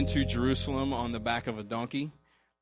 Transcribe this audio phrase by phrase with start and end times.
[0.00, 2.10] into Jerusalem on the back of a donkey,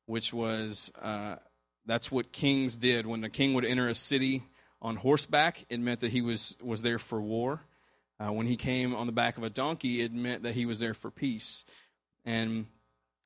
[0.05, 1.37] which was uh,
[1.85, 3.07] that's what kings did.
[3.07, 4.43] When the king would enter a city
[4.81, 7.61] on horseback, it meant that he was was there for war.
[8.19, 10.79] Uh, when he came on the back of a donkey, it meant that he was
[10.79, 11.63] there for peace.
[12.25, 12.65] And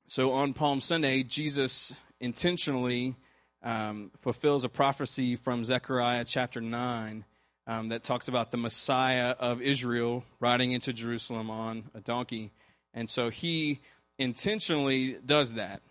[0.07, 3.15] so on Palm Sunday, Jesus intentionally
[3.63, 7.25] um, fulfills a prophecy from Zechariah chapter 9
[7.65, 12.51] um, that talks about the Messiah of Israel riding into Jerusalem on a donkey.
[12.93, 13.81] And so he
[14.19, 15.81] intentionally does that.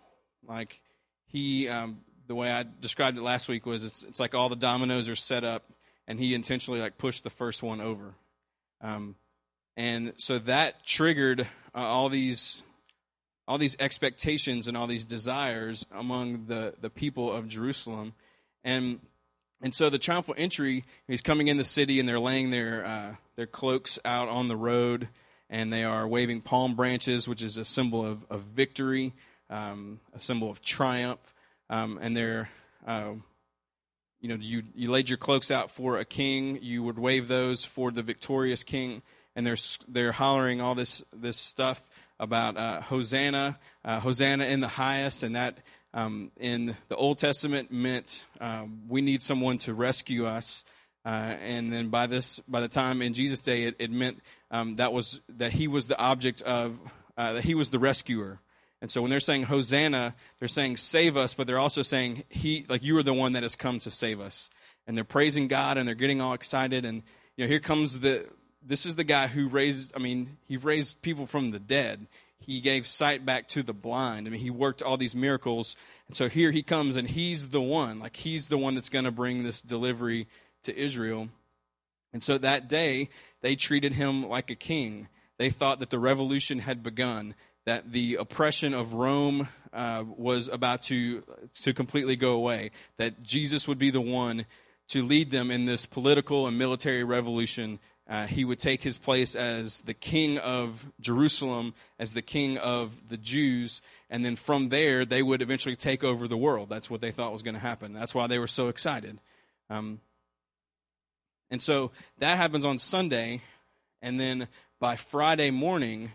[0.47, 0.81] Like
[1.27, 4.57] he, um, the way I described it last week was it's, it's like all the
[4.57, 5.65] dominoes are set up,
[6.07, 8.15] and he intentionally like pushed the first one over.
[8.83, 9.17] Um,
[9.77, 11.43] and so that triggered
[11.75, 12.63] uh, all these
[13.49, 18.15] all these expectations and all these desires among the, the people of Jerusalem.
[18.65, 19.01] And
[19.61, 23.15] and so the triumphal entry, he's coming in the city and they're laying their uh,
[23.37, 25.09] their cloaks out on the road
[25.53, 29.13] and they are waving palm branches, which is a symbol of, of victory,
[29.51, 31.35] um, a symbol of triumph.
[31.69, 32.49] Um, and they're,
[32.87, 33.13] uh,
[34.23, 37.65] you know, you, you laid your cloaks out for a king, you would wave those
[37.65, 39.03] for the victorious king,
[39.35, 39.57] and they're,
[39.89, 41.83] they're hollering all this, this stuff
[42.21, 45.59] about uh, Hosanna, uh, Hosanna in the highest, and that
[45.93, 50.65] um, in the Old Testament meant um, we need someone to rescue us.
[51.05, 54.21] Uh, and then by this, by the time in Jesus' day, it, it meant
[54.53, 56.79] um, that was that he was the object of
[57.19, 58.39] uh, that he was the rescuer.
[58.83, 62.67] And so when they're saying Hosanna, they're saying save us, but they're also saying he
[62.69, 64.51] like you are the one that has come to save us.
[64.87, 66.85] And they're praising God and they're getting all excited.
[66.85, 67.05] And
[67.37, 68.27] you know here comes the
[68.61, 69.93] this is the guy who raised.
[69.97, 72.09] I mean he raised people from the dead.
[72.39, 74.27] He gave sight back to the blind.
[74.27, 75.77] I mean he worked all these miracles.
[76.09, 79.05] And so here he comes and he's the one like he's the one that's going
[79.05, 80.27] to bring this delivery
[80.65, 81.29] to Israel.
[82.13, 83.09] And so that day,
[83.41, 85.09] they treated him like a king.
[85.39, 90.83] They thought that the revolution had begun, that the oppression of Rome uh, was about
[90.85, 91.23] to,
[91.63, 94.47] to completely go away, that Jesus would be the one
[94.89, 97.79] to lead them in this political and military revolution.
[98.09, 103.09] Uh, he would take his place as the king of Jerusalem, as the king of
[103.09, 103.81] the Jews,
[104.11, 106.69] and then from there, they would eventually take over the world.
[106.69, 107.93] That's what they thought was going to happen.
[107.93, 109.21] That's why they were so excited.
[109.71, 110.01] Um,
[111.51, 113.41] and so that happens on Sunday,
[114.03, 114.49] and then
[114.81, 116.11] by Friday morning,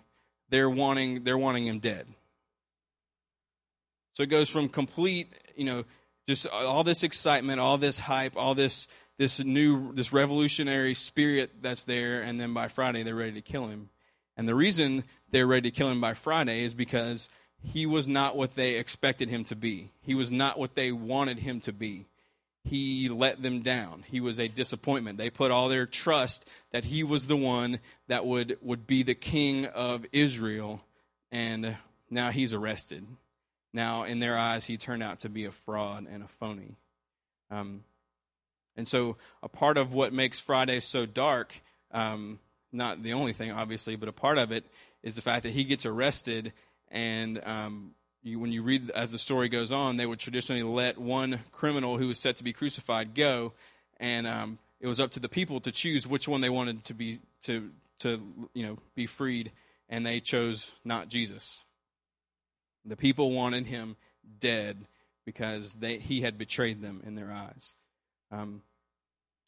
[0.49, 2.07] they're wanting they're wanting him dead.
[4.15, 5.85] So it goes from complete, you know,
[6.27, 8.87] just all this excitement, all this hype, all this
[9.17, 13.67] this new this revolutionary spirit that's there, and then by Friday they're ready to kill
[13.67, 13.89] him.
[14.35, 17.29] And the reason they're ready to kill him by Friday is because
[17.63, 19.91] he was not what they expected him to be.
[20.01, 22.05] He was not what they wanted him to be
[22.67, 24.03] he let them down.
[24.07, 25.17] He was a disappointment.
[25.17, 29.15] They put all their trust that he was the one that would, would be the
[29.15, 30.81] king of Israel,
[31.31, 31.77] and
[32.09, 33.05] now he's arrested.
[33.73, 36.75] Now, in their eyes, he turned out to be a fraud and a phony.
[37.51, 37.83] Um,
[38.75, 41.53] and so, a part of what makes Friday so dark,
[41.91, 42.39] um,
[42.71, 44.65] not the only thing, obviously, but a part of it
[45.03, 46.53] is the fact that he gets arrested
[46.89, 47.91] and um,
[48.23, 51.97] you, when you read as the story goes on, they would traditionally let one criminal
[51.97, 53.53] who was set to be crucified go,
[53.99, 56.93] and um, it was up to the people to choose which one they wanted to
[56.93, 58.21] be to to
[58.53, 59.51] you know be freed,
[59.89, 61.63] and they chose not Jesus.
[62.85, 63.97] The people wanted him
[64.39, 64.87] dead
[65.25, 67.75] because they, he had betrayed them in their eyes.
[68.31, 68.61] Um,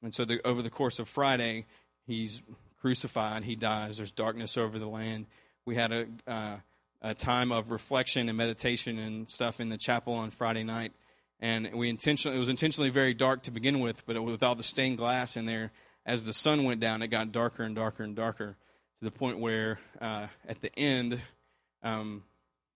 [0.03, 1.65] and so, the, over the course of Friday,
[2.05, 2.43] he's
[2.81, 3.43] crucified.
[3.43, 3.97] He dies.
[3.97, 5.25] There's darkness over the land.
[5.65, 6.57] We had a uh,
[7.01, 10.91] a time of reflection and meditation and stuff in the chapel on Friday night.
[11.39, 14.63] And we intentionally, it was intentionally very dark to begin with, but with all the
[14.63, 15.71] stained glass in there,
[16.05, 18.57] as the sun went down, it got darker and darker and darker
[18.99, 21.21] to the point where uh, at the end,
[21.83, 22.23] um,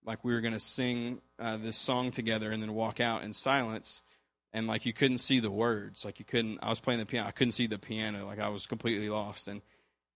[0.06, 3.32] like we were going to sing uh, this song together and then walk out in
[3.32, 4.02] silence.
[4.54, 6.60] And like you couldn't see the words, like you couldn't.
[6.62, 9.48] I was playing the piano, I couldn't see the piano, like I was completely lost.
[9.48, 9.62] And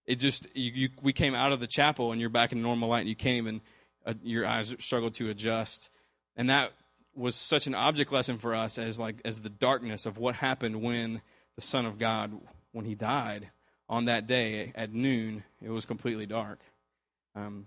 [0.07, 2.89] it just, you, you, we came out of the chapel and you're back in normal
[2.89, 3.61] light, and you can't even
[4.23, 5.91] your eyes struggle to adjust.
[6.37, 6.73] And that
[7.15, 10.83] was such an object lesson for us as like as the darkness of what happened
[10.83, 11.21] when
[11.57, 12.33] the Son of God
[12.73, 13.51] when he died
[13.89, 15.43] on that day at noon.
[15.61, 16.61] It was completely dark.
[17.35, 17.67] Um,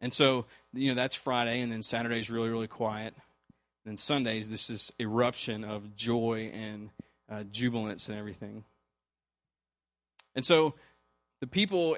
[0.00, 3.14] and so you know that's Friday, and then Saturday's really really quiet.
[3.14, 6.90] And then Sundays this is eruption of joy and
[7.30, 8.64] uh, jubilance and everything.
[10.34, 10.74] And so
[11.40, 11.96] the people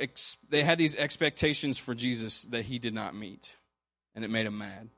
[0.48, 3.56] they had these expectations for Jesus that he did not meet,
[4.14, 4.88] and it made them mad.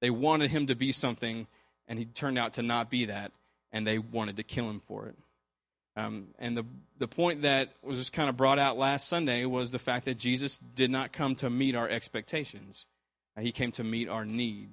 [0.00, 1.46] They wanted him to be something,
[1.86, 3.32] and he turned out to not be that,
[3.72, 5.16] and they wanted to kill him for it.
[5.96, 6.64] Um, and the
[6.98, 10.18] the point that was just kind of brought out last Sunday was the fact that
[10.18, 12.86] Jesus did not come to meet our expectations;
[13.36, 14.68] uh, he came to meet our need,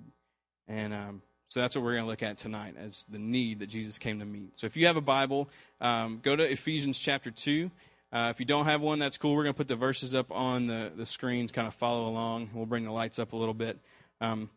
[0.67, 3.67] and um, so that's what we're going to look at tonight as the need that
[3.67, 4.59] Jesus came to meet.
[4.59, 7.71] So if you have a Bible, um, go to Ephesians chapter two.
[8.15, 9.35] Uh, if you don't have one, that's cool.
[9.35, 12.49] We're going to put the verses up on the, the screens, kind of follow along.
[12.53, 13.77] We'll bring the lights up a little bit.
[14.21, 14.49] Um,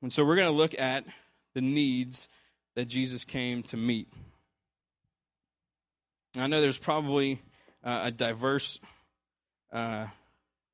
[0.00, 1.04] and so we're going to look at
[1.54, 2.28] the needs
[2.76, 4.06] that Jesus came to meet.
[6.38, 7.40] I know there's probably
[7.82, 8.78] uh, a diverse
[9.72, 10.06] uh,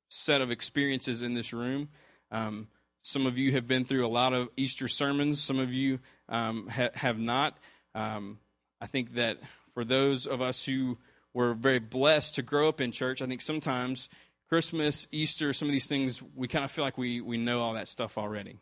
[0.07, 1.89] set of experiences in this room.
[2.29, 2.67] Um,
[3.01, 5.97] some of you have been through a lot of Easter sermons, some of you
[6.29, 7.57] um, ha- have not.
[7.95, 8.37] Um,
[8.79, 9.39] I think that
[9.73, 10.99] for those of us who
[11.35, 14.09] were very blessed to grow up in church, I think sometimes
[14.47, 17.73] Christmas, Easter, some of these things, we kind of feel like we, we know all
[17.73, 18.57] that stuff already.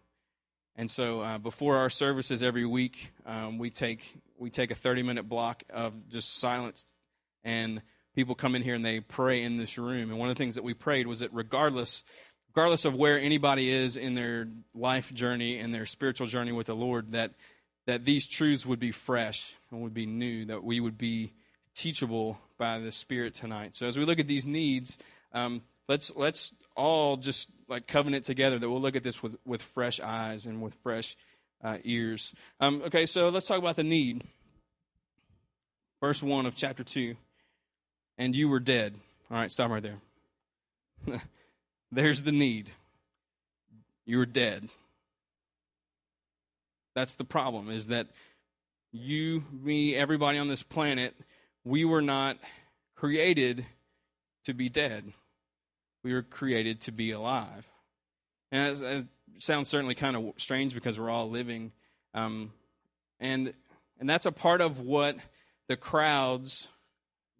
[0.75, 5.03] And so uh, before our services every week, um, we take we take a 30
[5.03, 6.83] minute block of just silence,
[7.43, 7.83] and
[8.15, 10.09] people come in here and they pray in this room.
[10.09, 12.03] And one of the things that we prayed was that regardless
[12.55, 16.75] regardless of where anybody is in their life journey and their spiritual journey with the
[16.75, 17.33] Lord, that
[17.85, 21.33] that these truths would be fresh and would be new, that we would be
[21.75, 23.75] teachable by the Spirit tonight.
[23.75, 24.97] So as we look at these needs,
[25.33, 29.61] um, let's let's all just like covenant together that we'll look at this with with
[29.61, 31.17] fresh eyes and with fresh
[31.61, 32.33] uh, ears.
[32.61, 34.23] Um, okay, so let's talk about the need.
[35.99, 37.17] Verse one of chapter two,
[38.17, 38.95] and you were dead.
[39.29, 41.21] All right, stop right there.
[41.91, 42.69] There's the need.
[44.05, 44.69] You were dead.
[46.95, 47.69] That's the problem.
[47.69, 48.07] Is that
[48.93, 51.13] you, me, everybody on this planet,
[51.63, 52.37] we were not
[52.95, 53.65] created
[54.45, 55.13] to be dead
[56.03, 57.67] we were created to be alive.
[58.51, 59.05] And it
[59.39, 61.71] sounds certainly kind of strange because we're all living,
[62.13, 62.51] um,
[63.19, 63.53] and
[63.99, 65.17] and that's a part of what
[65.67, 66.67] the crowds,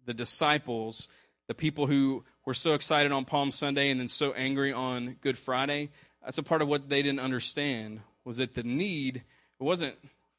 [0.06, 1.08] the disciples,
[1.46, 5.38] the people who were so excited on Palm Sunday and then so angry on Good
[5.38, 5.90] Friday.
[6.24, 9.94] That's a part of what they didn't understand was that the need it wasn't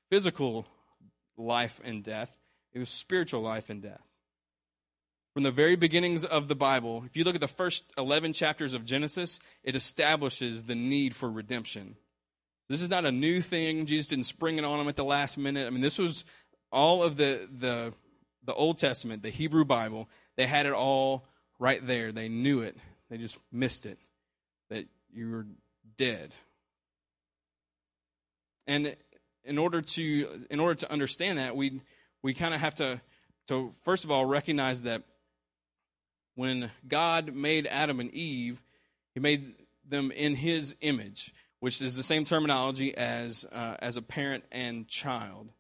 [0.10, 0.66] physical
[1.38, 2.36] life and death;
[2.76, 4.06] it was spiritual life and death
[5.36, 8.74] from the very beginnings of the Bible, if you look at the first 11 chapters
[8.74, 11.98] of Genesis, it establishes the need for redemption.
[12.70, 13.86] This is not a new thing.
[13.86, 15.68] Jesus didn't spring it on them at the last minute.
[15.68, 16.24] I mean, this was
[16.72, 17.94] all of the, the,
[18.46, 20.08] the Old Testament, the Hebrew Bible.
[20.38, 21.26] They had it all
[21.60, 22.14] right there.
[22.14, 22.78] They knew it.
[23.10, 24.00] They just missed it.
[24.70, 25.48] That you were
[25.98, 26.34] dead.
[28.68, 28.96] And
[29.44, 31.82] in order to in order to understand that, we
[32.26, 33.00] we kind of have to
[33.48, 35.04] to first of all recognize that
[36.34, 38.64] when God made Adam and Eve,
[39.14, 39.54] he made
[39.88, 44.88] them in his image, which is the same terminology as uh, as a parent and
[44.88, 45.52] child.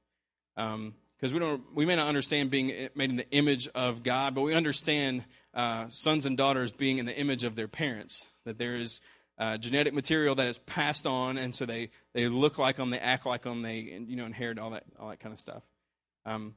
[0.55, 0.93] Because um,
[1.33, 4.55] we don't, we may not understand being made in the image of God, but we
[4.55, 5.23] understand
[5.53, 8.25] uh, sons and daughters being in the image of their parents.
[8.45, 9.01] That there is
[9.37, 12.97] uh, genetic material that is passed on, and so they, they look like them, they
[12.97, 15.61] act like them, they you know inherit all that all that kind of stuff.
[16.25, 16.55] Um,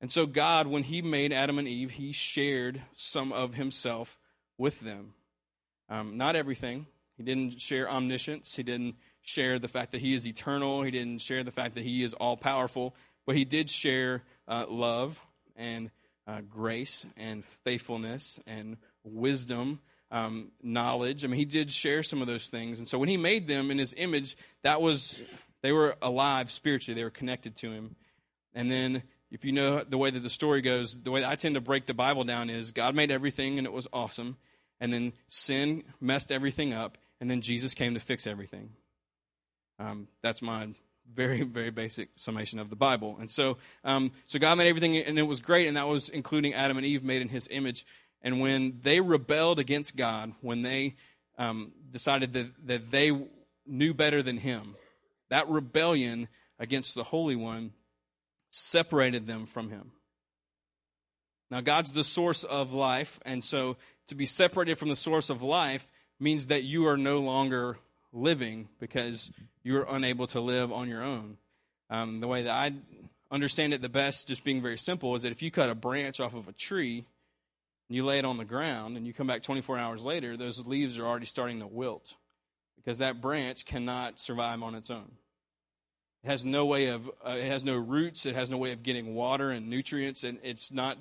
[0.00, 4.18] and so, God, when He made Adam and Eve, He shared some of Himself
[4.58, 5.14] with them.
[5.88, 6.86] Um, not everything.
[7.16, 8.56] He didn't share omniscience.
[8.56, 10.82] He didn't share the fact that He is eternal.
[10.82, 12.96] He didn't share the fact that He is all powerful.
[13.26, 15.24] But He did share uh, love
[15.54, 15.90] and
[16.26, 21.24] uh, grace and faithfulness and wisdom, um, knowledge.
[21.24, 22.80] I mean, He did share some of those things.
[22.80, 25.22] And so, when He made them in His image, that was,
[25.62, 27.94] they were alive spiritually, they were connected to Him.
[28.54, 31.54] And then if you know the way that the story goes, the way I tend
[31.54, 34.36] to break the Bible down is God made everything and it was awesome,
[34.78, 38.70] and then sin messed everything up, and then Jesus came to fix everything.
[39.78, 40.68] Um, that's my
[41.14, 43.16] very very basic summation of the Bible.
[43.18, 46.54] And so, um, so God made everything, and it was great, and that was including
[46.54, 47.86] Adam and Eve made in His image.
[48.20, 50.96] And when they rebelled against God, when they
[51.38, 53.28] um, decided that that they
[53.66, 54.76] knew better than Him,
[55.30, 56.28] that rebellion
[56.58, 57.72] against the Holy One
[58.52, 59.90] separated them from him.
[61.50, 65.42] Now, God's the source of life, and so to be separated from the source of
[65.42, 65.90] life
[66.20, 67.78] means that you are no longer
[68.12, 69.30] living because
[69.62, 71.38] you're unable to live on your own.
[71.90, 72.72] Um, the way that I
[73.30, 76.20] understand it the best, just being very simple, is that if you cut a branch
[76.20, 77.06] off of a tree
[77.88, 80.66] and you lay it on the ground and you come back 24 hours later, those
[80.66, 82.14] leaves are already starting to wilt
[82.76, 85.12] because that branch cannot survive on its own.
[86.24, 88.26] It has no way of, uh, it has no roots.
[88.26, 90.98] It has no way of getting water and nutrients, and it's not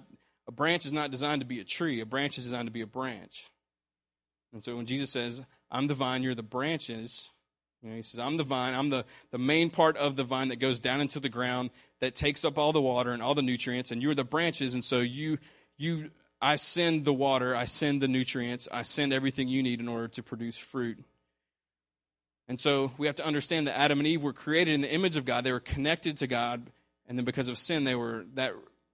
[0.48, 2.82] a branch is not designed to be a tree, a branch is designed to be
[2.82, 3.50] a branch.
[4.54, 7.30] And so when Jesus says, I'm the vine, you're the branches,
[7.82, 10.50] you know, he says, I'm the vine, I'm the, the main part of the vine
[10.50, 13.42] that goes down into the ground, that takes up all the water and all the
[13.42, 15.38] nutrients, and you're the branches, and so you
[15.78, 16.12] you
[16.42, 20.08] I send the water, I send the nutrients, I send everything you need in order
[20.10, 20.98] to produce fruit.
[22.52, 25.16] And so we have to understand that Adam and Eve were created in the image
[25.16, 25.46] of God.
[25.46, 26.70] They were connected to God,
[27.08, 28.52] and then because of sin, they were that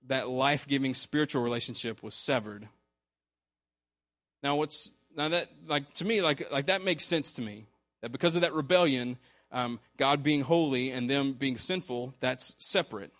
[0.09, 2.67] that life-giving spiritual relationship was severed.
[4.43, 7.65] Now what's now that like to me like like that makes sense to me
[8.01, 9.17] that because of that rebellion,
[9.51, 13.11] um, God being holy and them being sinful, that's separate.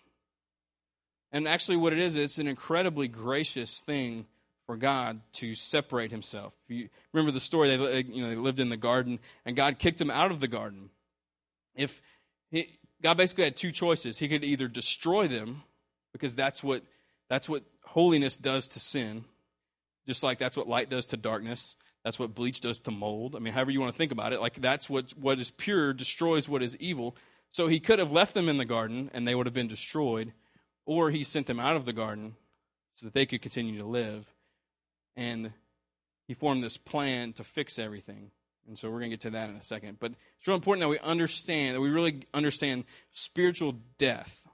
[1.32, 4.26] And actually, what it is, it's an incredibly gracious thing
[4.68, 6.52] for God to separate Himself.
[6.68, 7.74] You remember the story?
[7.74, 10.40] They, uh, you know, they lived in the garden, and God kicked them out of
[10.40, 10.90] the garden.
[11.74, 12.02] If
[12.50, 15.62] he, God basically had two choices, He could either destroy them,
[16.12, 16.82] because that's what
[17.30, 19.24] that's what holiness does to sin,
[20.06, 21.74] just like that's what light does to darkness.
[22.04, 23.36] That's what bleach does to mold.
[23.36, 25.94] I mean, however you want to think about it, like that's what what is pure
[25.94, 27.16] destroys what is evil.
[27.52, 30.34] So he could have left them in the garden and they would have been destroyed,
[30.84, 32.36] or he sent them out of the garden
[32.96, 34.34] so that they could continue to live.
[35.18, 35.52] And
[36.26, 38.30] he formed this plan to fix everything.
[38.66, 39.98] And so we're going to get to that in a second.
[39.98, 44.46] But it's real important that we understand, that we really understand spiritual death.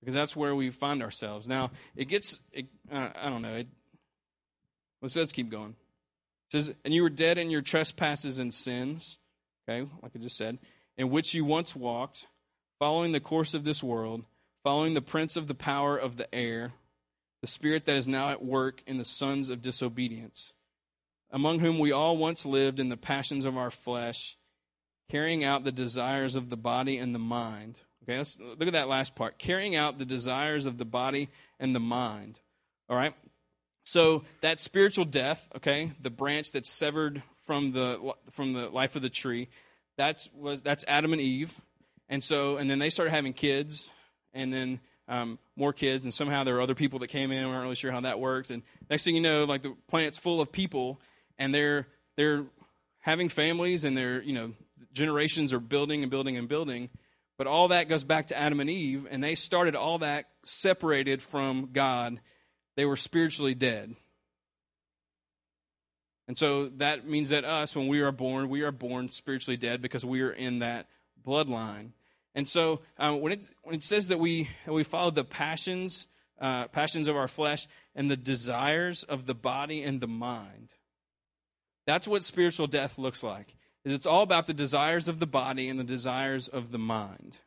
[0.00, 1.48] Because that's where we find ourselves.
[1.48, 3.68] Now, it gets, it, I don't know, it,
[5.02, 5.70] Let's, let's keep going.
[5.70, 9.18] It says, And you were dead in your trespasses and sins,
[9.68, 10.58] okay, like I just said,
[10.96, 12.26] in which you once walked,
[12.78, 14.24] following the course of this world,
[14.62, 16.72] following the prince of the power of the air,
[17.40, 20.52] the spirit that is now at work in the sons of disobedience,
[21.30, 24.36] among whom we all once lived in the passions of our flesh,
[25.08, 27.80] carrying out the desires of the body and the mind.
[28.02, 29.38] Okay, let's look at that last part.
[29.38, 31.28] Carrying out the desires of the body
[31.58, 32.40] and the mind.
[32.88, 33.14] All right?
[33.84, 39.02] So that spiritual death, okay, the branch that's severed from the from the life of
[39.02, 39.48] the tree,
[39.96, 41.60] that's was that's Adam and Eve,
[42.08, 43.90] and so and then they started having kids,
[44.32, 44.80] and then
[45.10, 47.46] um, more kids, and somehow there were other people that came in.
[47.46, 50.18] We aren't really sure how that worked, and next thing you know, like the planet's
[50.18, 51.00] full of people,
[51.38, 51.86] and they're
[52.16, 52.44] they're
[53.00, 54.52] having families, and they're you know
[54.94, 56.88] generations are building and building and building.
[57.36, 61.22] But all that goes back to Adam and Eve, and they started all that separated
[61.22, 62.20] from God
[62.76, 63.94] they were spiritually dead.
[66.28, 69.82] And so that means that us, when we are born, we are born spiritually dead
[69.82, 70.86] because we are in that
[71.26, 71.90] bloodline.
[72.34, 76.06] And so um, when, it, when it says that we, we follow the passions,
[76.40, 80.74] uh, passions of our flesh and the desires of the body and the mind,
[81.86, 83.56] that's what spiritual death looks like.
[83.84, 87.38] Is it's all about the desires of the body and the desires of the mind.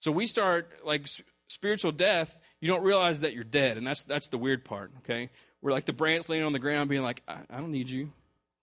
[0.00, 1.08] So we start like
[1.48, 4.90] spiritual death, you don't realize that you're dead, and that's that's the weird part.
[4.98, 5.30] Okay,
[5.62, 8.12] we're like the branch laying on the ground, being like, I, I don't need you,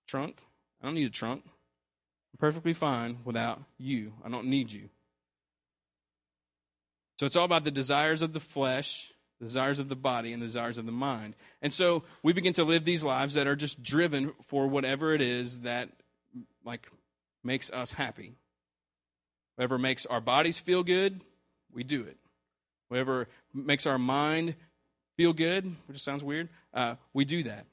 [0.07, 0.37] trunk.
[0.81, 1.43] I don't need a trunk.
[2.41, 4.11] Perfectly fine without you.
[4.25, 4.89] I don't need you.
[7.19, 10.41] So it's all about the desires of the flesh, the desires of the body, and
[10.41, 11.35] the desires of the mind.
[11.61, 15.21] And so we begin to live these lives that are just driven for whatever it
[15.21, 15.89] is that
[16.65, 16.85] like
[17.43, 18.33] makes us happy.
[19.55, 21.21] Whatever makes our bodies feel good,
[21.71, 22.17] we do it
[22.91, 24.53] whatever makes our mind
[25.15, 27.65] feel good, which sounds weird, uh, we do that.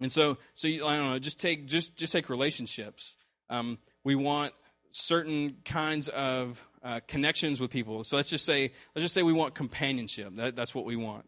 [0.00, 1.18] And so, so you, I don't know.
[1.20, 3.16] Just take just just take relationships.
[3.54, 4.52] Um, we want
[4.90, 8.04] certain kinds of uh, connections with people.
[8.04, 10.34] So let's just say let's just say we want companionship.
[10.36, 11.24] That, that's what we want.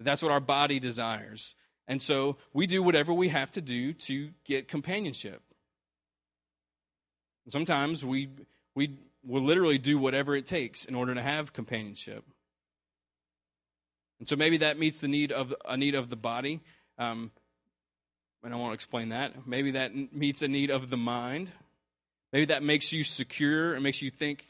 [0.00, 1.54] That's what our body desires.
[1.88, 5.42] And so we do whatever we have to do to get companionship.
[7.48, 8.30] Sometimes we
[8.74, 12.24] we will literally do whatever it takes in order to have companionship.
[14.20, 16.60] And so maybe that meets the need of a need of the body.
[16.98, 17.32] Um,
[18.42, 19.46] and I won't explain that.
[19.46, 21.52] Maybe that meets a need of the mind.
[22.32, 24.46] Maybe that makes you secure and makes you think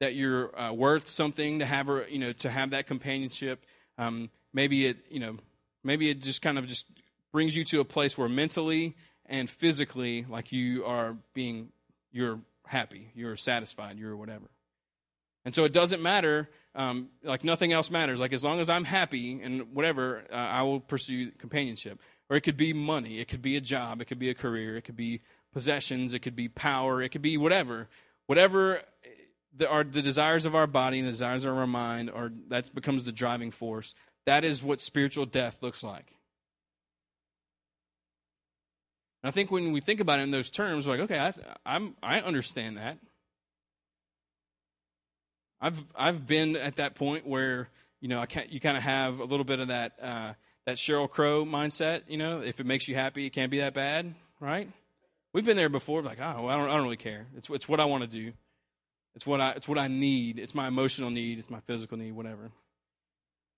[0.00, 3.64] that you're uh, worth something to have, you know, to have that companionship.
[3.98, 5.36] Um, maybe it, you know,
[5.84, 6.86] maybe it just kind of just
[7.30, 8.96] brings you to a place where mentally
[9.26, 11.68] and physically, like you are being,
[12.10, 14.50] you're happy, you're satisfied, you're whatever.
[15.44, 18.20] And so it doesn't matter, um, like nothing else matters.
[18.20, 22.00] Like as long as I'm happy and whatever, uh, I will pursue companionship.
[22.32, 24.78] Or it could be money, it could be a job, it could be a career,
[24.78, 25.20] it could be
[25.52, 27.90] possessions, it could be power, it could be whatever.
[28.24, 28.80] Whatever
[29.54, 32.74] the, are the desires of our body and the desires of our mind, or that
[32.74, 33.94] becomes the driving force.
[34.24, 36.16] That is what spiritual death looks like.
[39.22, 41.34] And I think when we think about it in those terms, we're like, okay, I,
[41.66, 42.96] I'm, I understand that.
[45.60, 47.68] I've I've been at that point where
[48.00, 50.32] you know I can't, you kind of have a little bit of that uh,
[50.66, 52.02] that Sheryl Crow mindset.
[52.08, 54.68] You know, if it makes you happy, it can't be that bad, right?
[55.32, 56.02] We've been there before.
[56.02, 57.26] Like, oh, I don't I don't really care.
[57.36, 58.32] It's it's what I want to do.
[59.14, 60.38] It's what I it's what I need.
[60.38, 61.38] It's my emotional need.
[61.38, 62.12] It's my physical need.
[62.12, 62.50] Whatever.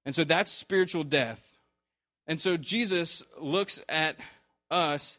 [0.06, 1.58] And so that's spiritual death.
[2.26, 4.16] And so Jesus looks at
[4.70, 5.18] us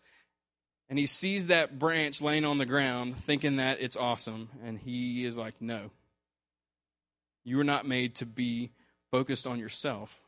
[0.89, 4.49] and he sees that branch laying on the ground, thinking that it's awesome.
[4.63, 5.89] And he is like, no.
[7.43, 8.71] You were not made to be
[9.11, 10.19] focused on yourself.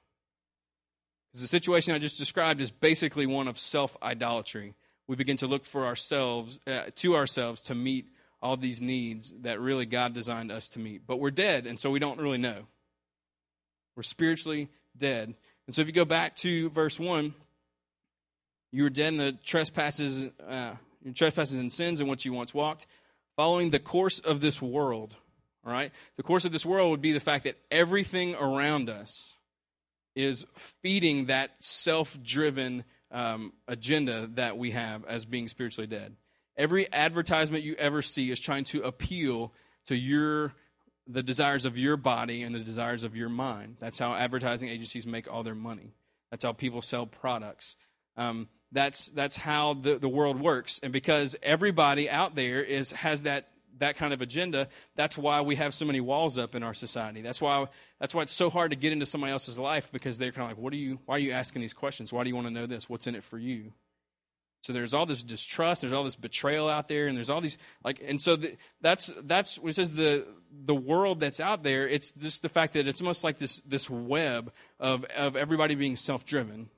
[1.38, 4.74] Because the situation I just described is basically one of self idolatry.
[5.06, 8.08] We begin to look for ourselves, uh, to ourselves, to meet
[8.42, 11.06] all these needs that really God designed us to meet.
[11.06, 12.66] But we're dead, and so we don't really know.
[13.96, 15.36] We're spiritually dead.
[15.68, 17.36] And so if you go back to verse 1,
[18.72, 20.72] you were dead in the trespasses, uh,
[21.14, 22.88] trespasses and sins in which you once walked,
[23.36, 25.16] following the course of this world
[25.66, 25.92] all right?
[26.16, 29.37] The course of this world would be the fact that everything around us
[30.18, 36.16] is feeding that self driven um, agenda that we have as being spiritually dead.
[36.58, 39.54] Every advertisement you ever see is trying to appeal
[39.86, 40.54] to your
[41.06, 43.78] the desires of your body and the desires of your mind.
[43.80, 45.94] That's how advertising agencies make all their money.
[46.32, 47.78] That's how people sell products.
[48.18, 50.80] Um, that's that's how the, the world works.
[50.82, 55.56] And because everybody out there is has that that kind of agenda, that's why we
[55.56, 57.22] have so many walls up in our society.
[57.22, 57.68] That's why
[58.00, 60.58] that's why it's so hard to get into somebody else's life because they're kind of
[60.58, 61.00] like, "What are you?
[61.06, 62.14] Why are you asking these questions?
[62.14, 62.90] Why do you want to know this?
[62.90, 63.74] What's in it for you?"
[64.64, 67.58] So there's all this distrust, there's all this betrayal out there, and there's all these
[67.84, 71.88] like, and so the, that's that's what says the the world that's out there.
[71.88, 75.96] It's just the fact that it's almost like this this web of of everybody being
[75.96, 76.70] self driven,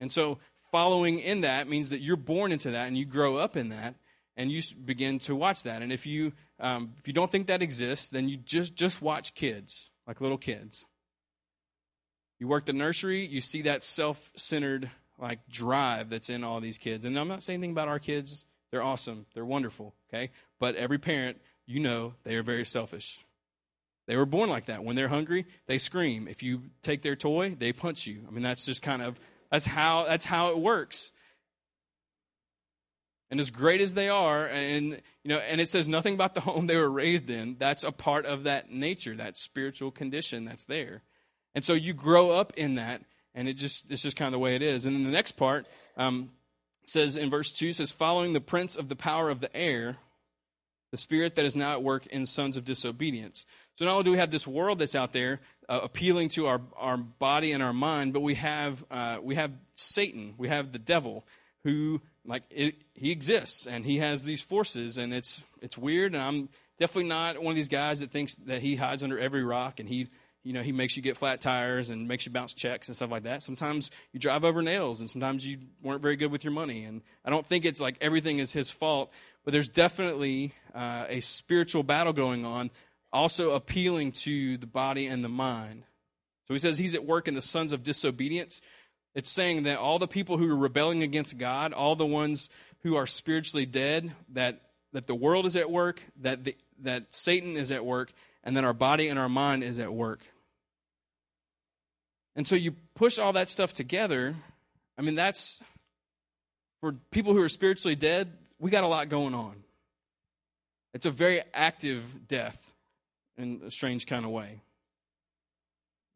[0.00, 0.38] and so
[0.70, 3.94] following in that means that you're born into that and you grow up in that
[4.36, 5.82] and you begin to watch that.
[5.82, 9.34] And if you um, if you don't think that exists, then you just just watch
[9.34, 10.84] kids like little kids.
[12.38, 17.04] You work the nursery, you see that self-centered like drive that's in all these kids.
[17.04, 19.94] And I'm not saying anything about our kids; they're awesome, they're wonderful.
[20.08, 23.24] Okay, but every parent, you know, they are very selfish.
[24.08, 24.82] They were born like that.
[24.82, 26.26] When they're hungry, they scream.
[26.26, 28.22] If you take their toy, they punch you.
[28.26, 31.11] I mean, that's just kind of that's how that's how it works.
[33.32, 36.42] And as great as they are, and you know, and it says nothing about the
[36.42, 40.66] home they were raised in, that's a part of that nature, that spiritual condition that's
[40.66, 41.00] there.
[41.54, 43.00] And so you grow up in that,
[43.34, 44.84] and it just it's just kind of the way it is.
[44.84, 45.66] And then the next part
[45.96, 46.30] um,
[46.84, 49.96] says in verse two says, following the prince of the power of the air,
[50.90, 53.46] the spirit that is now at work in sons of disobedience.
[53.76, 55.40] So not only do we have this world that's out there
[55.70, 59.52] uh, appealing to our, our body and our mind, but we have uh, we have
[59.74, 61.24] Satan, we have the devil,
[61.64, 66.22] who like it, he exists and he has these forces and it's it's weird and
[66.22, 69.80] i'm definitely not one of these guys that thinks that he hides under every rock
[69.80, 70.08] and he
[70.42, 73.12] you know he makes you get flat tires and makes you bounce checks and stuff
[73.12, 73.44] like that.
[73.44, 77.02] Sometimes you drive over nails and sometimes you weren't very good with your money and
[77.24, 79.12] i don't think it's like everything is his fault
[79.44, 82.70] but there's definitely uh, a spiritual battle going on
[83.12, 85.84] also appealing to the body and the mind.
[86.46, 88.62] So he says he's at work in the sons of disobedience
[89.14, 92.48] it's saying that all the people who are rebelling against God, all the ones
[92.82, 94.60] who are spiritually dead, that,
[94.92, 98.64] that the world is at work, that, the, that Satan is at work, and that
[98.64, 100.20] our body and our mind is at work.
[102.34, 104.34] And so you push all that stuff together.
[104.98, 105.62] I mean, that's
[106.80, 109.62] for people who are spiritually dead, we got a lot going on.
[110.94, 112.58] It's a very active death
[113.36, 114.60] in a strange kind of way.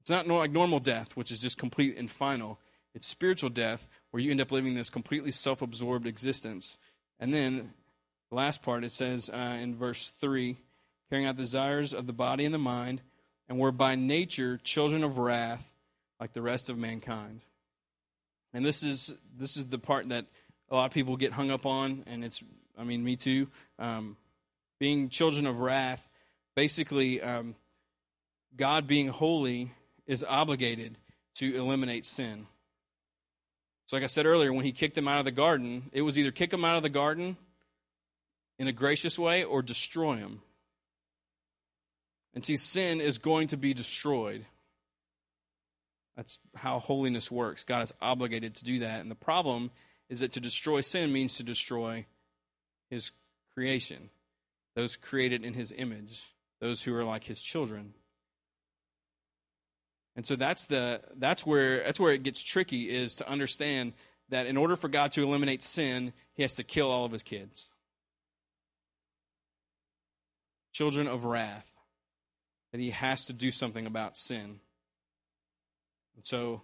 [0.01, 2.59] It's not like normal death, which is just complete and final.
[2.97, 6.79] It's spiritual death where you end up living this completely self absorbed existence.
[7.21, 7.75] And then
[8.31, 10.57] the last part, it says uh, in verse 3
[11.11, 13.03] carrying out desires of the body and the mind,
[13.49, 15.75] and we're by nature children of wrath
[16.19, 17.43] like the rest of mankind.
[18.55, 20.25] And this is this is the part that
[20.71, 22.43] a lot of people get hung up on, and it's
[22.79, 23.49] I mean me too.
[23.79, 24.17] Um,
[24.81, 26.09] being children of wrath,
[26.55, 27.57] basically, um,
[28.57, 29.73] God being holy
[30.07, 30.99] is obligated
[31.35, 32.47] to eliminate sin.
[33.87, 36.19] So, like I said earlier, when he kicked them out of the garden, it was
[36.19, 37.37] either kick them out of the garden
[38.59, 40.43] in a gracious way or destroy them.
[42.35, 44.45] And see, sin is going to be destroyed.
[46.17, 47.65] That's how holiness works.
[47.65, 49.01] God is obligated to do that.
[49.01, 49.71] And the problem
[50.09, 52.07] is that to destroy sin means to destroy
[52.91, 53.13] his
[53.55, 54.11] creation,
[54.75, 57.95] those created in his image, those who are like his children.
[60.17, 63.93] And so that's the that's where that's where it gets tricky is to understand
[64.31, 67.23] that in order for God to eliminate sin, he has to kill all of his
[67.23, 67.69] kids.
[70.73, 71.71] Children of wrath.
[72.73, 74.61] that he has to do something about sin.
[76.17, 76.63] And so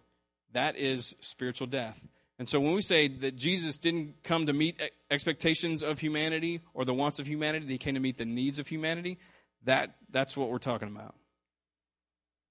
[0.52, 2.06] that is spiritual death.
[2.38, 6.84] And so when we say that Jesus didn't come to meet expectations of humanity or
[6.84, 9.18] the wants of humanity, he came to meet the needs of humanity,
[9.64, 11.14] that that's what we're talking about.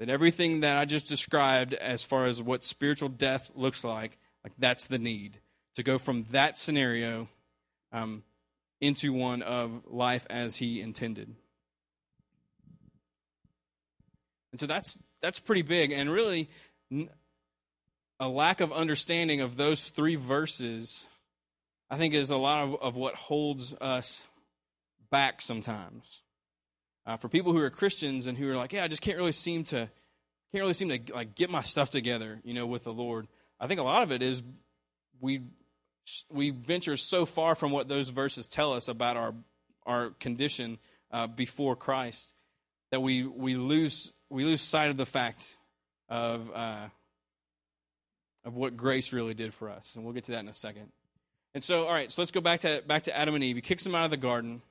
[0.01, 4.51] That everything that I just described as far as what spiritual death looks like, like
[4.57, 5.37] that's the need
[5.75, 7.29] to go from that scenario
[7.93, 8.23] um,
[8.79, 11.35] into one of life as he intended.
[14.51, 16.49] And so that's that's pretty big, and really
[18.19, 21.07] a lack of understanding of those three verses,
[21.91, 24.27] I think, is a lot of, of what holds us
[25.11, 26.23] back sometimes.
[27.05, 29.31] Uh, for people who are Christians and who are like, yeah, I just can't really
[29.31, 32.93] seem to can't really seem to like get my stuff together, you know, with the
[32.93, 33.27] Lord.
[33.59, 34.43] I think a lot of it is
[35.19, 35.41] we
[36.29, 39.33] we venture so far from what those verses tell us about our
[39.85, 40.77] our condition
[41.11, 42.33] uh, before Christ
[42.91, 45.55] that we we lose we lose sight of the fact
[46.09, 46.87] of uh,
[48.43, 50.91] of what grace really did for us, and we'll get to that in a second.
[51.53, 53.57] And so, all right, so let's go back to back to Adam and Eve.
[53.57, 54.61] He kicks them out of the garden,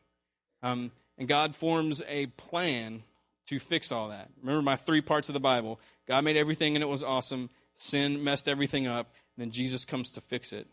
[0.62, 0.90] um,
[1.20, 3.02] and God forms a plan
[3.46, 4.30] to fix all that.
[4.40, 5.78] Remember my three parts of the Bible:
[6.09, 7.50] God made everything, and it was awesome.
[7.76, 10.66] Sin messed everything up, and then Jesus comes to fix it.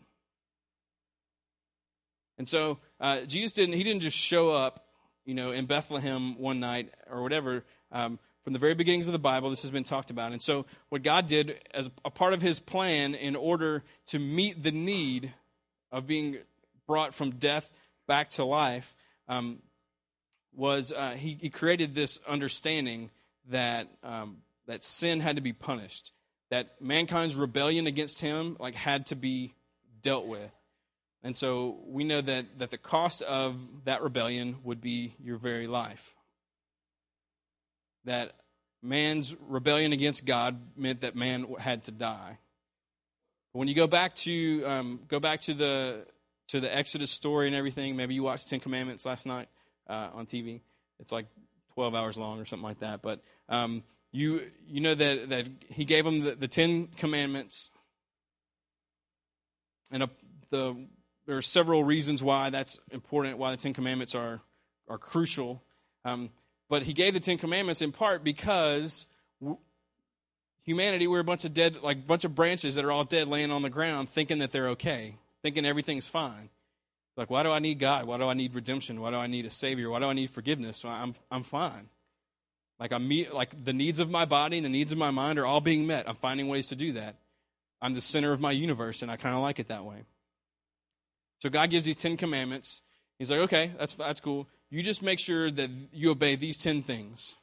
[2.38, 4.86] And so uh, Jesus didn't he didn't just show up,
[5.26, 7.62] you know, in Bethlehem one night or whatever.
[7.92, 10.32] Um, from the very beginnings of the Bible, this has been talked about.
[10.32, 14.62] And so, what God did as a part of his plan in order to meet
[14.62, 15.34] the need
[15.92, 16.38] of being
[16.86, 17.70] brought from death
[18.06, 18.94] back to life
[19.28, 19.58] um,
[20.54, 23.10] was uh, he, he, created this understanding
[23.50, 26.12] that, um, that sin had to be punished,
[26.50, 29.54] that mankind's rebellion against him like had to be
[30.02, 30.50] dealt with.
[31.22, 35.66] And so we know that, that the cost of that rebellion would be your very
[35.66, 36.14] life
[38.08, 38.32] that
[38.82, 42.38] man's rebellion against God meant that man had to die.
[43.52, 46.06] When you go back to um, go back to the
[46.48, 49.48] to the Exodus story and everything, maybe you watched Ten Commandments last night
[49.88, 50.60] uh, on TV.
[51.00, 51.26] It's like
[51.74, 53.02] twelve hours long or something like that.
[53.02, 57.70] But um, you you know that that he gave them the, the Ten Commandments,
[59.90, 60.10] and a,
[60.50, 60.86] the
[61.26, 63.38] there are several reasons why that's important.
[63.38, 64.40] Why the Ten Commandments are
[64.88, 65.62] are crucial.
[66.04, 66.30] Um,
[66.68, 69.06] but he gave the Ten Commandments in part because
[70.68, 73.26] humanity, we're a bunch of dead, like a bunch of branches that are all dead
[73.26, 76.50] laying on the ground thinking that they're okay, thinking everything's fine.
[77.18, 78.06] Like, why do I need God?
[78.06, 79.00] Why do I need redemption?
[79.00, 79.90] Why do I need a Savior?
[79.90, 80.84] Why do I need forgiveness?
[80.84, 81.88] I'm, I'm fine.
[82.78, 85.44] Like, I'm like the needs of my body and the needs of my mind are
[85.44, 86.08] all being met.
[86.08, 87.16] I'm finding ways to do that.
[87.82, 90.04] I'm the center of my universe, and I kind of like it that way.
[91.40, 92.82] So God gives these Ten Commandments.
[93.18, 94.48] He's like, okay, that's, that's cool.
[94.70, 97.34] You just make sure that you obey these 10 things.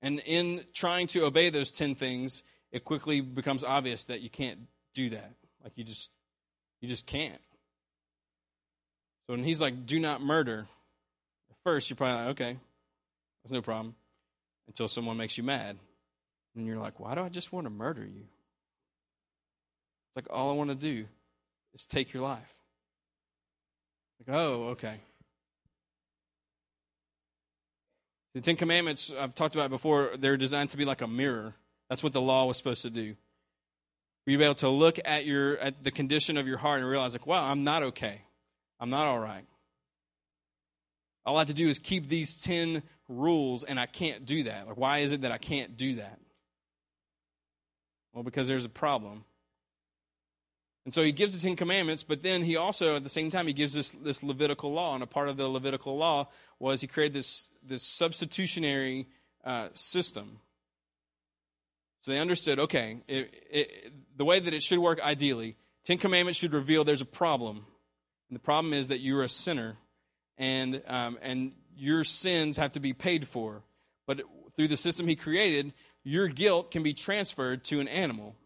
[0.00, 4.60] And in trying to obey those 10 things, it quickly becomes obvious that you can't
[4.94, 5.32] do that.
[5.62, 6.10] Like you just
[6.80, 7.40] you just can't.
[9.26, 10.66] So when he's like, do not murder,
[11.50, 12.56] at first you're probably like, okay,
[13.42, 13.94] there's no problem.
[14.66, 15.76] Until someone makes you mad.
[16.54, 18.24] And you're like, why do I just want to murder you?
[20.06, 21.06] It's like all I want to do
[21.74, 22.54] is take your life.
[24.26, 25.00] Like, oh, okay.
[28.34, 31.54] The Ten Commandments, I've talked about before, they're designed to be like a mirror.
[31.88, 33.16] That's what the law was supposed to do.
[34.30, 36.88] For you be able to look at your at the condition of your heart and
[36.88, 38.22] realize, like, wow, I'm not okay.
[38.78, 39.44] I'm not all right.
[41.26, 44.68] All I have to do is keep these ten rules, and I can't do that.
[44.68, 46.20] Like, why is it that I can't do that?
[48.12, 49.24] Well, because there's a problem.
[50.84, 53.48] And so he gives the Ten Commandments, but then he also, at the same time,
[53.48, 54.94] he gives this, this Levitical law.
[54.94, 56.28] And a part of the Levitical law
[56.60, 59.08] was he created this, this substitutionary
[59.44, 60.38] uh, system.
[62.02, 66.38] So they understood okay, it, it, the way that it should work ideally, Ten Commandments
[66.38, 67.66] should reveal there's a problem.
[68.28, 69.76] And the problem is that you're a sinner,
[70.38, 73.62] and, um, and your sins have to be paid for.
[74.06, 74.22] But
[74.56, 75.72] through the system he created,
[76.04, 78.36] your guilt can be transferred to an animal.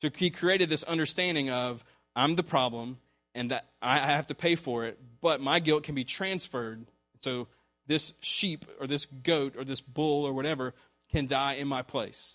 [0.00, 1.84] So he created this understanding of
[2.16, 2.98] I'm the problem
[3.34, 6.86] and that I have to pay for it, but my guilt can be transferred.
[7.22, 7.48] So
[7.86, 10.74] this sheep or this goat or this bull or whatever
[11.14, 12.34] can die in my place.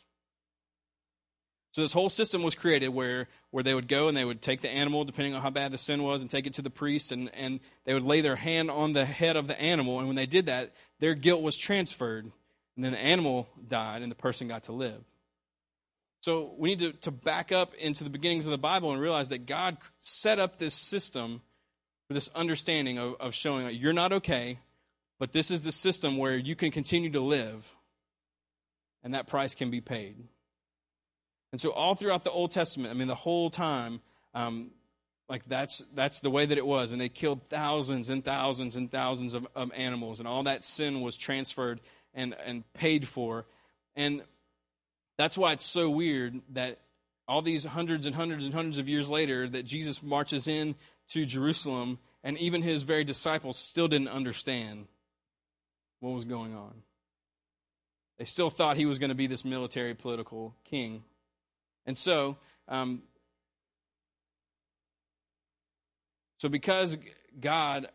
[1.72, 4.62] So this whole system was created where, where they would go and they would take
[4.62, 7.12] the animal, depending on how bad the sin was, and take it to the priest,
[7.12, 10.00] and, and they would lay their hand on the head of the animal.
[10.00, 12.32] And when they did that, their guilt was transferred,
[12.76, 15.04] and then the animal died, and the person got to live.
[16.22, 19.30] So we need to, to back up into the beginnings of the Bible and realize
[19.30, 21.42] that God set up this system
[22.08, 24.60] for this understanding of, of showing that you're not okay,
[25.20, 27.76] but this is the system where you can continue to live,
[29.04, 30.16] and that price can be paid.
[31.52, 34.02] And so, all throughout the Old Testament, I mean, the whole time,
[34.34, 34.72] um,
[35.28, 38.92] like that's that's the way that it was, and they killed thousands and thousands and
[38.92, 41.82] thousands of, of animals, and all that sin was transferred
[42.14, 43.46] and and paid for,
[43.96, 44.22] and
[45.18, 46.80] that's why it's so weird that
[47.28, 50.76] all these hundreds and hundreds and hundreds of years later that Jesus marches in
[51.10, 54.88] to Jerusalem, and even his very disciples still didn't understand
[56.00, 56.74] what was going on.
[58.20, 61.04] They still thought he was going to be this military political king.
[61.86, 62.36] And so,
[62.68, 63.02] um,
[66.38, 66.98] so because
[67.40, 67.88] God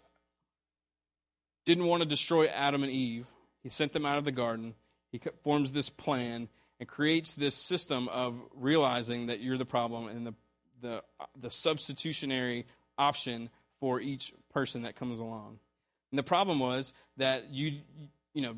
[1.67, 3.27] didn't want to destroy Adam and Eve,
[3.63, 4.75] he sent them out of the garden.
[5.13, 6.49] He forms this plan
[6.81, 10.35] and creates this system of realizing that you're the problem and the,
[10.81, 11.03] the,
[11.39, 15.59] the substitutionary option for each person that comes along.
[16.11, 17.81] And the problem was that you,
[18.33, 18.55] you know,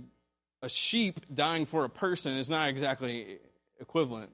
[0.66, 3.38] a sheep dying for a person is not exactly
[3.80, 4.30] equivalent.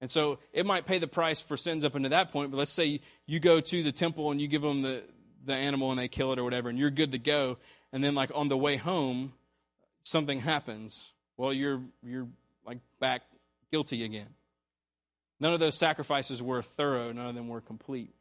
[0.00, 2.70] And so it might pay the price for sins up until that point, but let's
[2.70, 5.02] say you go to the temple and you give them the,
[5.44, 7.58] the animal and they kill it or whatever, and you're good to go.
[7.92, 9.32] And then, like, on the way home,
[10.04, 11.12] something happens.
[11.36, 12.28] Well, you're, you're
[12.64, 13.22] like back
[13.72, 14.28] guilty again.
[15.40, 18.14] None of those sacrifices were thorough, none of them were complete.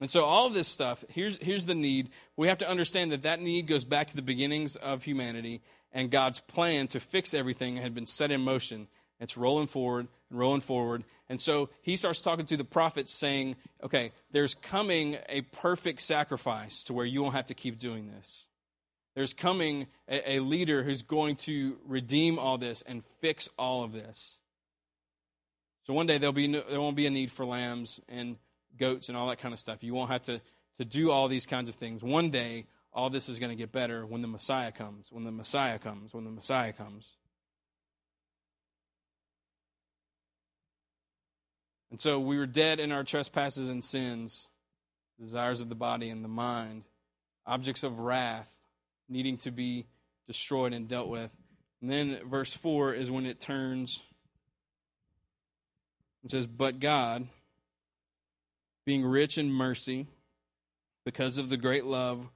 [0.00, 2.10] And so, all of this stuff, here's, here's the need.
[2.36, 5.60] We have to understand that that need goes back to the beginnings of humanity,
[5.92, 8.86] and God's plan to fix everything had been set in motion.
[9.20, 11.02] It's rolling forward and rolling forward.
[11.28, 16.84] And so he starts talking to the prophets, saying, Okay, there's coming a perfect sacrifice
[16.84, 18.46] to where you won't have to keep doing this.
[19.16, 23.92] There's coming a, a leader who's going to redeem all this and fix all of
[23.92, 24.38] this.
[25.82, 28.36] So one day there'll be no, there won't be a need for lambs and
[28.76, 29.82] goats and all that kind of stuff.
[29.82, 30.40] You won't have to,
[30.78, 32.02] to do all these kinds of things.
[32.02, 35.30] One day, all this is going to get better when the Messiah comes, when the
[35.30, 37.12] Messiah comes, when the Messiah comes.
[41.90, 44.48] And so we were dead in our trespasses and sins,
[45.18, 46.84] desires of the body and the mind,
[47.46, 48.54] objects of wrath,
[49.08, 49.86] needing to be
[50.26, 51.30] destroyed and dealt with.
[51.80, 54.04] And then verse 4 is when it turns.
[56.24, 57.28] It says, But God,
[58.88, 60.06] being rich in mercy,
[61.04, 62.26] because of the great love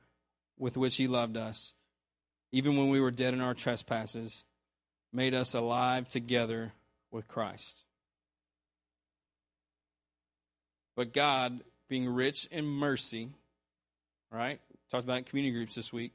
[0.58, 1.72] with which He loved us,
[2.52, 4.44] even when we were dead in our trespasses,
[5.14, 6.74] made us alive together
[7.10, 7.86] with Christ.
[10.94, 13.30] But God, being rich in mercy,
[14.30, 14.60] right?
[14.90, 16.12] Talked about it in community groups this week.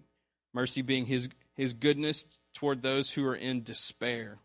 [0.54, 4.38] Mercy being his, his goodness toward those who are in despair.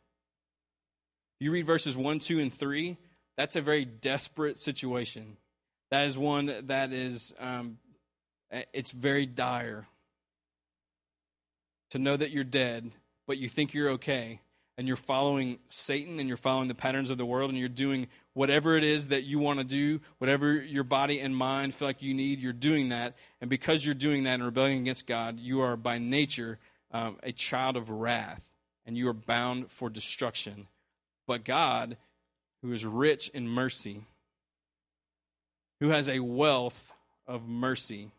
[1.38, 2.96] You read verses 1, 2, and 3,
[3.36, 5.36] that's a very desperate situation.
[5.92, 7.76] That is one that is, um,
[8.72, 9.86] it's very dire.
[11.90, 14.40] To know that you're dead, but you think you're okay,
[14.78, 18.08] and you're following Satan and you're following the patterns of the world, and you're doing
[18.32, 22.00] whatever it is that you want to do, whatever your body and mind feel like
[22.00, 23.14] you need, you're doing that.
[23.42, 26.58] And because you're doing that in rebellion against God, you are by nature
[26.90, 28.50] um, a child of wrath,
[28.86, 30.68] and you are bound for destruction.
[31.26, 31.98] But God,
[32.62, 34.06] who is rich in mercy,
[35.82, 36.92] who has a wealth
[37.26, 38.12] of mercy,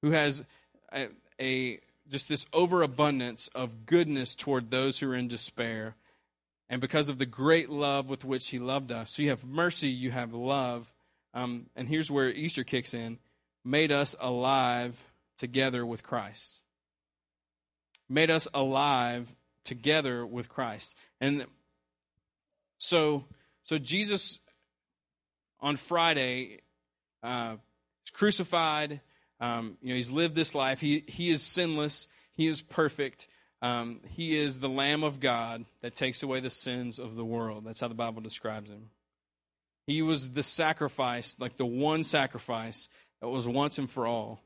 [0.00, 0.44] who has
[0.92, 1.08] a,
[1.40, 5.96] a just this overabundance of goodness toward those who are in despair
[6.70, 9.10] and because of the great love with which he loved us.
[9.10, 10.94] So you have mercy, you have love.
[11.34, 13.18] Um, and here's where Easter kicks in
[13.64, 15.04] made us alive
[15.36, 16.62] together with Christ.
[18.08, 20.96] Made us alive together with Christ.
[21.20, 21.44] And
[22.78, 23.24] so,
[23.64, 24.38] so Jesus
[25.58, 26.60] on Friday
[27.24, 27.56] uh,
[28.12, 29.00] crucified.
[29.40, 30.80] Um, you know, he's lived this life.
[30.80, 32.06] He, he is sinless.
[32.34, 33.26] He is perfect.
[33.62, 37.64] Um, he is the Lamb of God that takes away the sins of the world.
[37.64, 38.90] That's how the Bible describes him.
[39.86, 42.88] He was the sacrifice, like the one sacrifice
[43.20, 44.40] that was once and for all.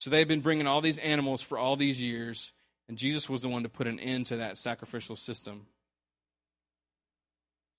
[0.00, 2.52] So they've been bringing all these animals for all these years,
[2.88, 5.66] and Jesus was the one to put an end to that sacrificial system.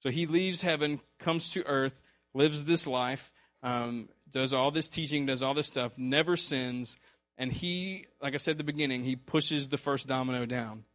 [0.02, 2.02] So he leaves heaven, comes to earth,
[2.34, 3.32] lives this life,
[3.64, 6.98] um, does all this teaching, does all this stuff, never sins,
[7.38, 10.86] and he, like I said at the beginning, he pushes the first domino down.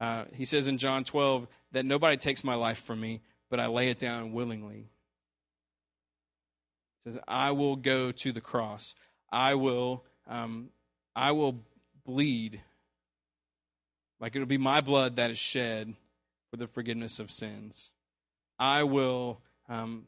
[0.00, 3.66] Uh, he says in John 12 that nobody takes my life from me, but I
[3.66, 4.88] lay it down willingly.
[6.96, 8.94] He says, I will go to the cross.
[9.30, 10.70] I will, um,
[11.14, 11.60] I will
[12.04, 12.60] bleed.
[14.20, 15.94] Like it'll be my blood that is shed
[16.50, 17.92] for the forgiveness of sins.
[18.58, 20.06] I will um,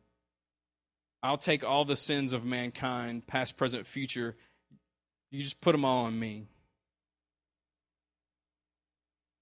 [1.23, 4.37] I'll take all the sins of mankind, past, present, future.
[5.31, 6.47] You just put them all on me.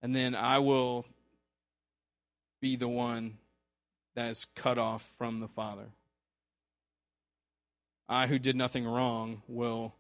[0.03, 1.07] And then I will
[2.61, 3.39] be the one
[4.15, 5.87] that is cut off from the Father.
[8.09, 9.95] I, who did nothing wrong, will,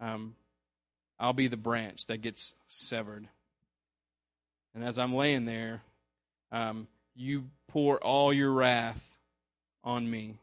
[0.00, 0.34] um,
[1.18, 3.28] I'll be the branch that gets severed.
[4.74, 5.82] And as I'm laying there,
[6.52, 9.18] um, you pour all your wrath
[9.84, 10.38] on me.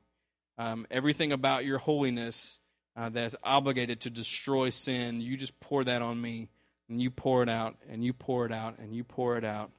[0.58, 2.60] Um, everything about your holiness
[2.96, 6.50] uh, that is obligated to destroy sin, you just pour that on me.
[6.90, 9.72] And you pour it out, and you pour it out, and you pour it out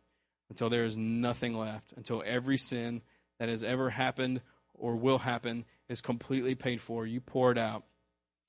[0.50, 3.00] until there is nothing left, until every sin
[3.38, 4.42] that has ever happened
[4.74, 7.06] or will happen is completely paid for.
[7.06, 7.84] You pour it out.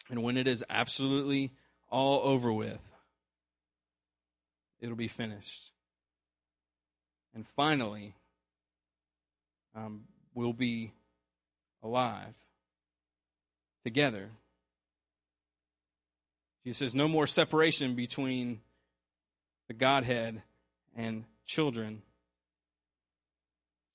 [0.09, 1.53] And when it is absolutely
[1.89, 2.81] all over with,
[4.79, 5.71] it'll be finished.
[7.33, 8.15] And finally,
[9.75, 10.01] um,
[10.33, 10.91] we'll be
[11.83, 12.33] alive
[13.83, 14.29] together.
[16.63, 18.61] Jesus says, No more separation between
[19.67, 20.41] the Godhead
[20.95, 22.01] and children.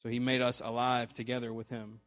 [0.03, 2.01] So he made us alive together with him.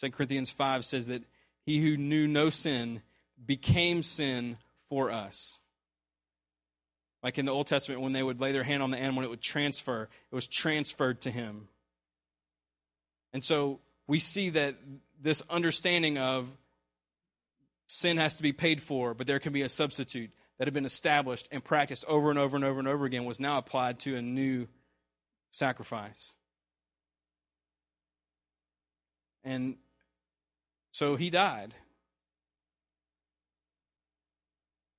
[0.00, 1.24] 2 Corinthians 5 says that
[1.66, 3.02] he who knew no sin
[3.44, 4.56] became sin
[4.88, 5.58] for us.
[7.22, 9.30] Like in the Old Testament, when they would lay their hand on the animal, it
[9.30, 10.08] would transfer.
[10.30, 11.68] It was transferred to him.
[13.32, 14.74] And so we see that
[15.22, 16.52] this understanding of
[17.86, 20.84] sin has to be paid for, but there can be a substitute that had been
[20.84, 24.16] established and practiced over and over and over and over again was now applied to
[24.16, 24.66] a new
[25.52, 26.34] sacrifice.
[29.44, 29.76] And
[30.90, 31.72] so he died.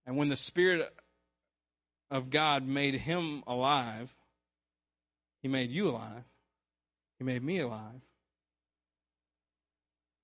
[0.05, 0.89] And when the Spirit
[2.09, 4.15] of God made him alive,
[5.41, 6.23] he made you alive.
[7.19, 8.01] He made me alive.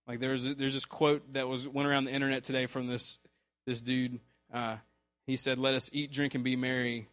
[0.07, 3.19] Like there's there's this quote that was went around the internet today from this
[3.65, 4.19] this dude.
[4.53, 4.77] Uh,
[5.25, 7.09] he said, "Let us eat, drink, and be merry,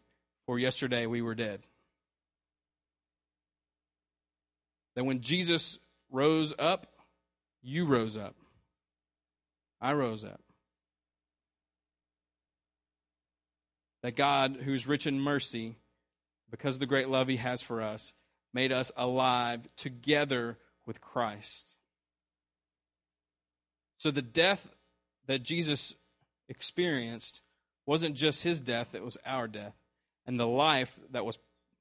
[0.47, 1.61] for yesterday we were dead."
[4.95, 5.81] That when Jesus
[6.11, 6.87] rose up,
[7.63, 8.37] you rose up.
[9.81, 10.41] I rose up.
[14.05, 15.77] that God, who's rich in mercy,
[16.51, 18.13] because of the great love he has for us,
[18.53, 21.79] made us alive together with Christ.
[24.05, 24.69] So the death
[25.29, 25.95] that Jesus
[26.51, 27.41] experienced
[27.87, 29.73] wasn't just his death, it was our death.
[30.27, 31.39] And the life that was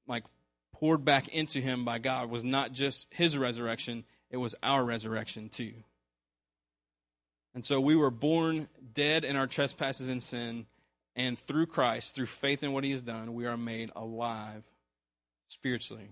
[0.08, 0.24] like
[0.72, 5.50] poured back into him by God was not just his resurrection, it was our resurrection
[5.50, 5.74] too.
[7.54, 10.64] And so we were born dead in our trespasses and sin
[11.14, 14.62] and through Christ, through faith in what he has done, we are made alive
[15.48, 16.08] spiritually.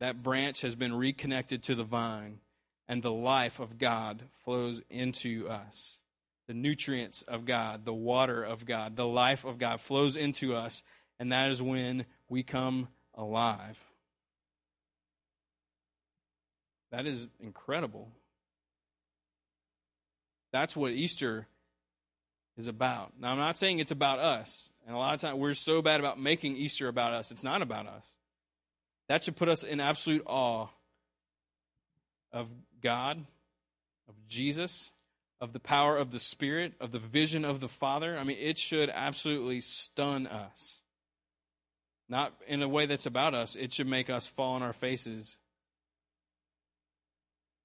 [0.00, 2.40] That branch has been reconnected to the vine,
[2.88, 6.00] and the life of God flows into us.
[6.46, 10.82] The nutrients of God, the water of God, the life of God flows into us,
[11.20, 13.82] and that is when we come alive.
[16.90, 18.08] That is incredible.
[20.52, 21.46] That's what Easter
[22.56, 23.12] is about.
[23.20, 24.70] Now, I'm not saying it's about us.
[24.86, 27.30] And a lot of times we're so bad about making Easter about us.
[27.30, 28.16] It's not about us.
[29.08, 30.68] That should put us in absolute awe
[32.32, 33.24] of God,
[34.08, 34.92] of Jesus,
[35.40, 38.18] of the power of the Spirit, of the vision of the Father.
[38.18, 40.80] I mean, it should absolutely stun us.
[42.08, 45.38] Not in a way that's about us, it should make us fall on our faces.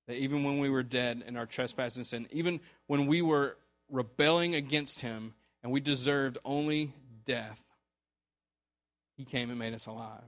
[0.08, 3.58] That even when we were dead in our trespasses and sin, even when we were
[3.90, 6.94] rebelling against him, and we deserved only
[7.26, 7.64] death,
[9.16, 10.22] he came and made us alive.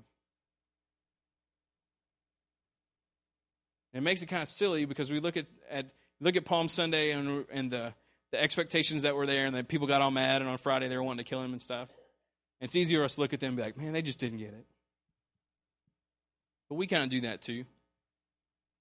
[3.96, 5.86] And it makes it kind of silly because we look at, at
[6.20, 7.94] look at Palm Sunday and, and the,
[8.32, 10.98] the expectations that were there, and that people got all mad, and on Friday they
[10.98, 11.88] were wanting to kill him and stuff.
[12.60, 14.20] And it's easier for us to look at them and be like, man, they just
[14.20, 14.66] didn't get it.
[16.68, 17.64] But we kind of do that too.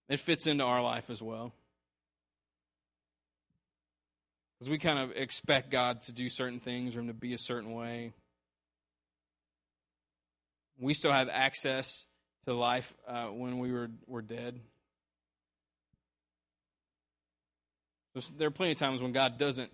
[0.09, 1.53] It fits into our life as well.
[4.59, 7.39] Because we kind of expect God to do certain things or Him to be a
[7.39, 8.15] certain way.
[10.77, 12.05] We still have access
[12.47, 14.59] to life uh, when we were, were dead.
[18.37, 19.71] There are plenty of times when God doesn't,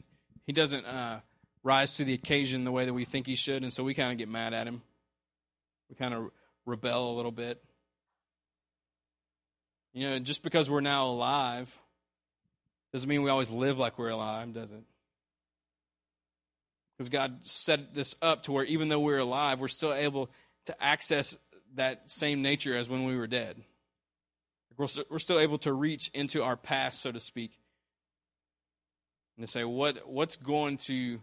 [0.46, 1.20] He doesn't uh,
[1.62, 4.12] rise to the occasion the way that we think He should, and so we kind
[4.12, 4.82] of get mad at Him.
[5.88, 6.30] We kind of
[6.64, 7.62] rebel a little bit.
[9.92, 11.76] You know, just because we're now alive
[12.92, 14.82] doesn't mean we always live like we're alive, does it?
[16.96, 20.30] Because God set this up to where even though we're alive, we're still able
[20.66, 21.38] to access
[21.74, 23.56] that same nature as when we were dead.
[24.76, 27.58] We're still able to reach into our past, so to speak,
[29.36, 31.20] and to say, what, what's going to,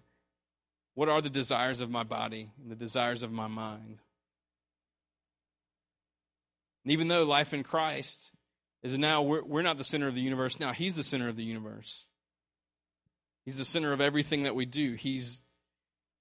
[0.96, 4.00] what are the desires of my body and the desires of my mind?
[6.84, 8.32] And even though life in Christ
[8.82, 11.36] is now, we're, we're not the center of the universe, now He's the center of
[11.36, 12.08] the universe.
[13.46, 14.94] He's the center of everything that we do.
[14.94, 15.44] He's,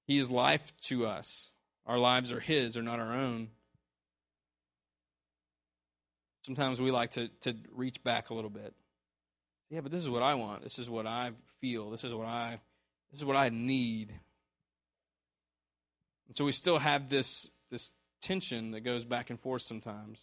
[0.07, 1.51] he is life to us.
[1.87, 3.49] Our lives are His, are not our own.
[6.43, 8.75] Sometimes we like to, to reach back a little bit.
[9.71, 10.63] Yeah, but this is what I want.
[10.63, 11.91] This is what I feel.
[11.91, 12.61] This is what I
[13.11, 14.13] this is what I need.
[16.29, 20.21] And so we still have this this tension that goes back and forth sometimes.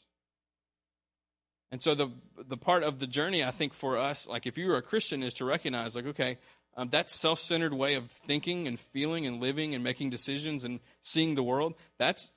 [1.71, 4.77] And so the the part of the journey I think for us, like if you're
[4.77, 6.38] a Christian, is to recognize like, okay,
[6.75, 11.36] um, that self-centered way of thinking and feeling and living and making decisions and seeing
[11.36, 12.31] the world, that's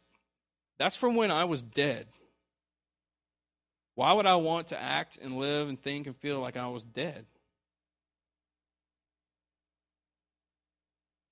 [0.78, 2.07] that's from when I was dead.
[3.94, 6.84] Why would I want to act and live and think and feel like I was
[6.84, 7.24] dead?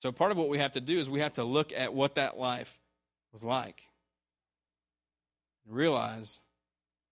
[0.05, 2.17] So, part of what we have to do is we have to look at what
[2.17, 2.79] that life
[3.33, 3.85] was like
[5.65, 6.43] and realize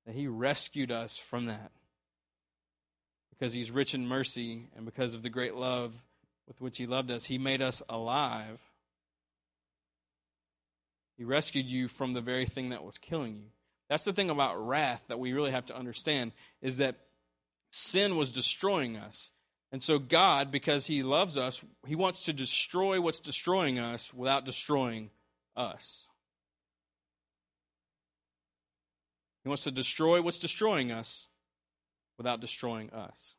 [0.05, 1.73] that He rescued us from that
[3.31, 6.05] because He's rich in mercy and because of the great love
[6.47, 7.25] with which He loved us.
[7.25, 8.61] He made us alive.
[11.17, 13.49] He rescued you from the very thing that was killing you.
[13.89, 16.97] That's the thing about wrath that we really have to understand is that
[17.71, 19.31] sin was destroying us.
[19.73, 24.45] And so God, because he loves us, he wants to destroy what's destroying us without
[24.45, 25.11] destroying
[25.57, 26.09] us.
[29.43, 31.27] He wants to destroy what's destroying us
[32.19, 33.35] without destroying us.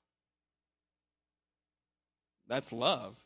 [2.48, 3.20] That's love.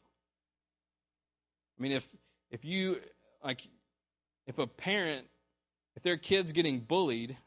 [1.79, 2.07] I mean, if
[2.51, 2.99] if you
[3.43, 3.67] like
[4.45, 5.25] if a parent
[5.95, 7.37] if their kid's getting bullied,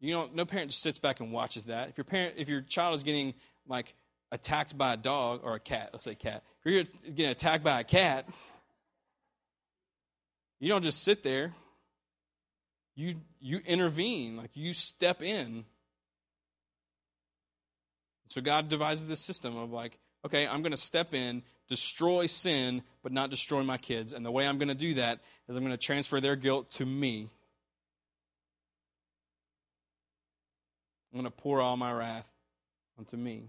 [0.00, 1.88] you know, no parent just sits back and watches that.
[1.88, 3.34] If your parent, if your child is getting
[3.68, 3.94] like
[4.32, 7.80] attacked by a dog or a cat, let's say cat, if you're getting attacked by
[7.80, 8.28] a cat,
[10.60, 11.54] you don't just sit there.
[12.96, 15.64] You you intervene, like you step in.
[18.30, 22.82] So God devises this system of like, okay, I'm going to step in, destroy sin,
[23.02, 24.12] but not destroy my kids.
[24.12, 26.70] And the way I'm going to do that is I'm going to transfer their guilt
[26.72, 27.30] to me.
[31.12, 32.26] I'm going to pour all my wrath
[32.98, 33.44] onto me.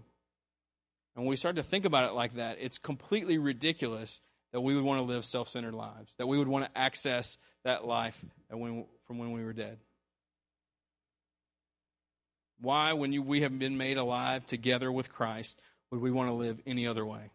[1.14, 4.20] And when we start to think about it like that, it's completely ridiculous
[4.52, 7.38] that we would want to live self centered lives, that we would want to access
[7.64, 9.78] that life from when we were dead.
[12.60, 16.34] Why, when you, we have been made alive together with Christ, would we want to
[16.34, 17.30] live any other way?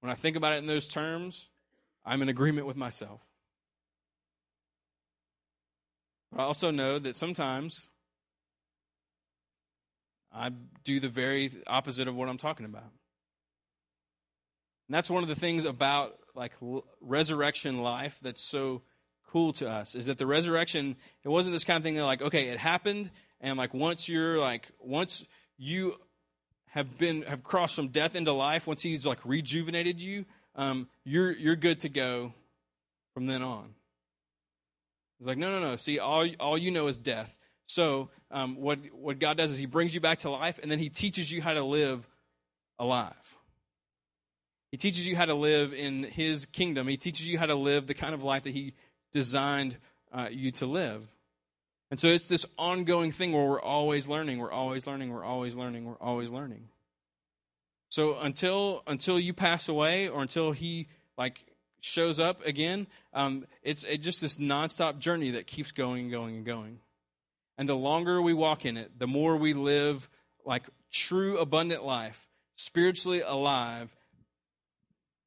[0.00, 1.48] When I think about it in those terms,
[2.04, 3.20] I'm in agreement with myself.
[6.30, 7.88] But I also know that sometimes
[10.32, 10.50] I
[10.84, 12.90] do the very opposite of what I'm talking about.
[14.88, 16.52] And that's one of the things about like
[17.00, 18.82] resurrection life that's so
[19.28, 22.22] cool to us is that the resurrection it wasn't this kind of thing that like
[22.22, 23.10] okay it happened
[23.40, 25.24] and like once you're like once
[25.58, 25.96] you
[26.76, 31.32] have been have crossed from death into life, once He's like rejuvenated you, um, you're
[31.32, 32.34] you're good to go
[33.14, 33.74] from then on.
[35.18, 35.76] it's like, no, no, no.
[35.76, 37.38] See, all all you know is death.
[37.66, 40.78] So um, what what God does is He brings you back to life, and then
[40.78, 42.06] He teaches you how to live
[42.78, 43.36] alive.
[44.70, 46.88] He teaches you how to live in His kingdom.
[46.88, 48.74] He teaches you how to live the kind of life that He
[49.12, 49.76] designed
[50.12, 51.06] uh, you to live.
[51.90, 55.56] And so it's this ongoing thing where we're always learning, we're always learning, we're always
[55.56, 56.68] learning, we're always learning.
[57.90, 61.44] So until until you pass away or until he like
[61.80, 66.36] shows up again, um, it's it just this nonstop journey that keeps going and going
[66.36, 66.80] and going.
[67.58, 70.08] And the longer we walk in it, the more we live
[70.44, 73.94] like true abundant life, spiritually alive,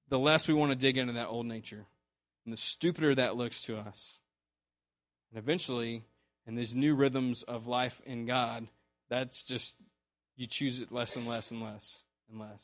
[0.09, 1.85] the less we want to dig into that old nature.
[2.45, 4.17] And the stupider that looks to us.
[5.31, 6.03] And eventually,
[6.47, 8.67] in these new rhythms of life in God,
[9.09, 9.77] that's just,
[10.35, 12.63] you choose it less and less and less and less.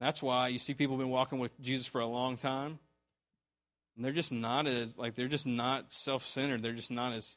[0.00, 2.78] That's why you see people have been walking with Jesus for a long time,
[3.96, 6.62] and they're just not as, like, they're just not self centered.
[6.62, 7.36] They're just not as,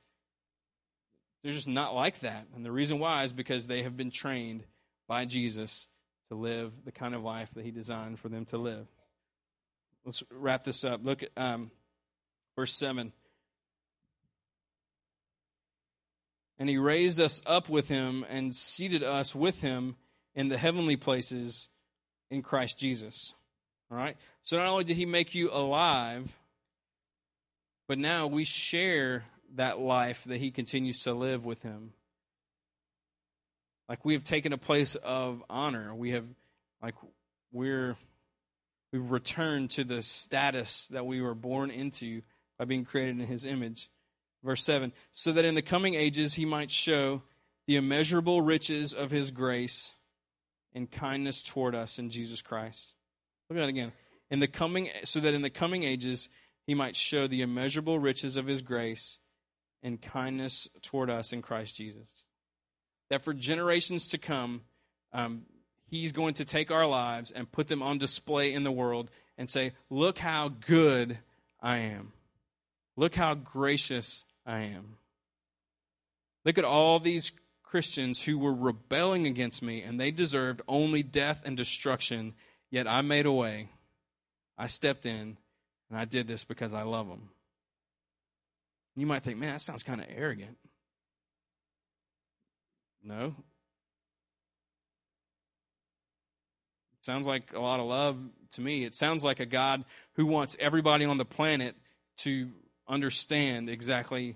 [1.44, 2.48] they're just not like that.
[2.56, 4.64] And the reason why is because they have been trained
[5.08, 5.88] by Jesus
[6.30, 8.88] to live the kind of life that he designed for them to live.
[10.06, 11.02] Let's wrap this up.
[11.04, 11.72] Look at um,
[12.56, 13.12] verse 7.
[16.60, 19.96] And he raised us up with him and seated us with him
[20.34, 21.70] in the heavenly places
[22.32, 23.34] in Christ Jesus.
[23.92, 24.18] All right?
[24.44, 26.36] So not only did he make you alive,
[27.88, 29.24] But now we share
[29.56, 31.94] that life that he continues to live with him.
[33.90, 35.96] Like we have taken a place of honor.
[35.96, 36.26] We have
[36.82, 36.96] like
[37.52, 37.96] we're
[38.92, 42.22] we've returned to the status that we were born into
[42.58, 43.90] by being created in his image.
[44.44, 47.22] Verse 7 so that in the coming ages he might show
[47.66, 49.96] the immeasurable riches of his grace
[50.74, 52.94] and kindness toward us in Jesus Christ.
[53.50, 53.94] Look at that again.
[54.30, 56.30] In the coming so that in the coming ages
[56.66, 59.20] he might show the immeasurable riches of his grace
[59.84, 62.24] and kindness toward us in Christ Jesus.
[63.10, 64.62] That for generations to come,
[65.14, 65.44] um,
[65.90, 69.50] he's going to take our lives and put them on display in the world and
[69.50, 71.20] say, Look how good
[71.62, 72.12] I am.
[72.96, 74.98] Look how gracious I am.
[76.44, 77.32] Look at all these
[77.64, 82.34] Christians who were rebelling against me and they deserved only death and destruction,
[82.72, 83.70] yet I made a way.
[84.58, 85.38] I stepped in
[85.90, 87.30] and I did this because I love them.
[88.98, 90.58] You might think, man, that sounds kind of arrogant.
[93.04, 93.36] No.
[96.98, 98.18] It sounds like a lot of love
[98.54, 98.84] to me.
[98.86, 99.86] It sounds like a God
[100.16, 101.76] who wants everybody on the planet
[102.18, 102.50] to
[102.88, 104.36] understand exactly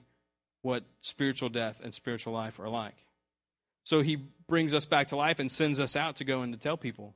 [0.62, 3.04] what spiritual death and spiritual life are like.
[3.84, 6.60] So he brings us back to life and sends us out to go and to
[6.60, 7.16] tell people.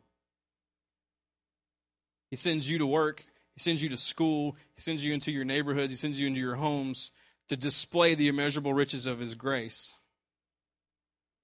[2.32, 3.24] He sends you to work,
[3.54, 6.42] he sends you to school, he sends you into your neighborhoods, he sends you into
[6.42, 7.12] your homes
[7.50, 9.96] to display the immeasurable riches of his grace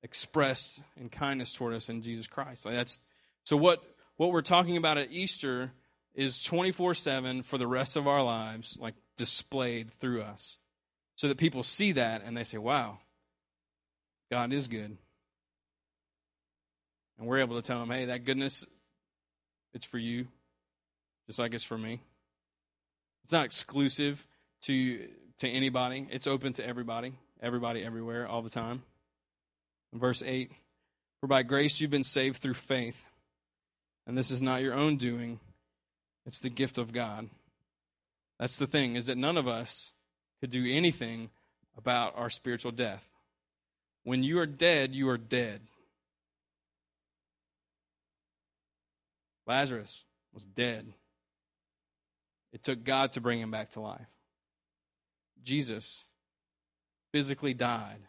[0.03, 2.65] expressed in kindness toward us in Jesus Christ.
[2.65, 2.99] Like that's
[3.43, 3.83] so what
[4.17, 5.71] what we're talking about at Easter
[6.13, 10.57] is 24/7 for the rest of our lives like displayed through us.
[11.15, 12.99] So that people see that and they say, "Wow,
[14.31, 14.97] God is good."
[17.17, 18.65] And we're able to tell them, "Hey, that goodness
[19.73, 20.27] it's for you
[21.27, 22.01] just like it's for me."
[23.23, 24.27] It's not exclusive
[24.61, 26.07] to to anybody.
[26.11, 28.83] It's open to everybody, everybody everywhere all the time.
[29.91, 30.51] Verse 8
[31.19, 33.05] For by grace you've been saved through faith,
[34.05, 35.39] and this is not your own doing,
[36.27, 37.27] it's the gift of God.
[38.39, 39.91] That's the thing, is that none of us
[40.41, 41.31] could do anything
[41.75, 43.09] about our spiritual death.
[44.03, 45.61] When you are dead, you are dead.
[49.47, 50.85] Lazarus was dead.
[52.53, 54.07] It took God to bring him back to life.
[55.43, 56.05] Jesus
[57.11, 57.99] physically died.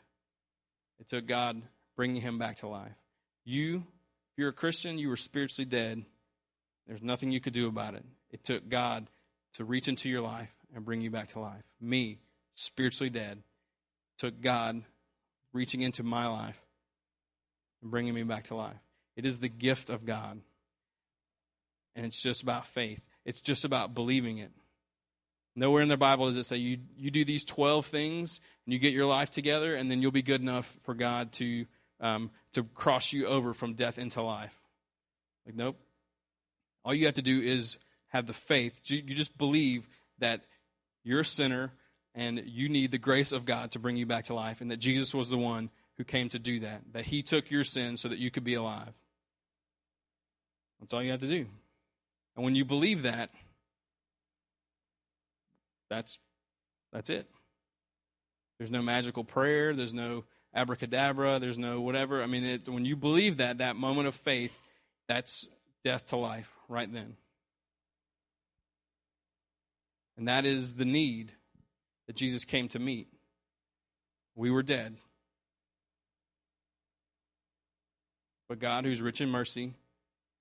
[1.00, 1.62] It took God
[1.96, 2.96] bringing him back to life.
[3.44, 6.04] You, if you're a Christian, you were spiritually dead.
[6.86, 8.04] There's nothing you could do about it.
[8.30, 9.08] It took God
[9.54, 11.64] to reach into your life and bring you back to life.
[11.80, 12.18] Me,
[12.54, 13.42] spiritually dead,
[14.18, 14.82] took God
[15.52, 16.60] reaching into my life
[17.82, 18.76] and bringing me back to life.
[19.16, 20.40] It is the gift of God.
[21.94, 24.50] And it's just about faith, it's just about believing it.
[25.54, 28.78] Nowhere in the Bible does it say you, you do these 12 things and you
[28.78, 31.66] get your life together and then you'll be good enough for God to,
[32.00, 34.58] um, to cross you over from death into life.
[35.44, 35.78] Like, nope.
[36.84, 37.76] All you have to do is
[38.08, 38.80] have the faith.
[38.84, 39.88] You just believe
[40.18, 40.44] that
[41.04, 41.72] you're a sinner
[42.14, 44.78] and you need the grace of God to bring you back to life and that
[44.78, 48.08] Jesus was the one who came to do that, that he took your sin so
[48.08, 48.92] that you could be alive.
[50.80, 51.46] That's all you have to do.
[52.36, 53.30] And when you believe that,
[55.92, 56.18] that's
[56.92, 57.28] that's it.
[58.58, 60.24] There's no magical prayer, there's no
[60.54, 62.22] abracadabra, there's no whatever.
[62.22, 64.58] I mean, it, when you believe that, that moment of faith,
[65.08, 65.48] that's
[65.84, 67.16] death to life right then.
[70.16, 71.32] And that is the need
[72.06, 73.08] that Jesus came to meet.
[74.34, 74.96] We were dead.
[78.48, 79.72] But God, who's rich in mercy,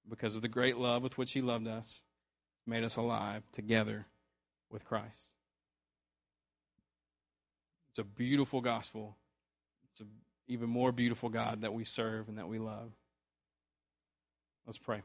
[0.10, 2.04] because of the great love with which He loved us,
[2.68, 4.06] made us alive together
[4.70, 5.32] with Christ.
[7.92, 9.18] It's a beautiful gospel.
[9.92, 10.08] It's an
[10.48, 12.92] even more beautiful God that we serve and that we love.
[14.66, 15.02] Let's pray.